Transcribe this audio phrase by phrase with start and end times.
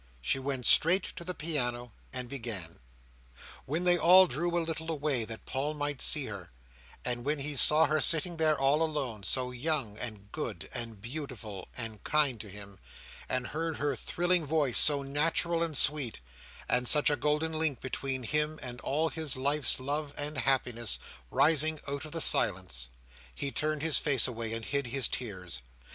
[0.19, 2.79] she went straight to the piano, and began.
[3.67, 6.49] When they all drew a little away, that Paul might see her;
[7.05, 11.67] and when he saw her sitting there all alone, so young, and good, and beautiful,
[11.77, 12.79] and kind to him;
[13.29, 16.19] and heard her thrilling voice, so natural and sweet,
[16.67, 20.97] and such a golden link between him and all his life's love and happiness,
[21.29, 22.87] rising out of the silence;
[23.35, 25.61] he turned his face away, and hid his tears.